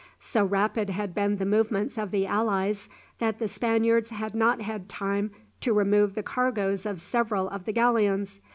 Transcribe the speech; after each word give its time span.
So 0.19 0.43
rapid 0.43 0.89
had 0.89 1.13
been 1.13 1.37
the 1.37 1.45
movements 1.45 1.95
of 1.95 2.09
the 2.09 2.25
allies, 2.25 2.89
that 3.19 3.37
the 3.37 3.47
Spaniards 3.47 4.09
had 4.09 4.33
not 4.33 4.59
had 4.61 4.89
time 4.89 5.29
to 5.59 5.73
remove 5.75 6.15
the 6.15 6.23
cargoes 6.23 6.87
of 6.87 6.99
several 6.99 7.47
of 7.49 7.65
the 7.65 7.71
galleons. 7.71 8.39